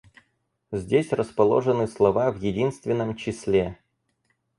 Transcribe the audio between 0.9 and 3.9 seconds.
расположены слова в единственном числе: